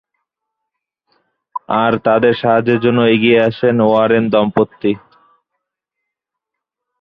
[1.75, 4.93] আর তাদের সাহায্যের জন্য এগিয়ে আসেন ওয়ারেন দম্পতি।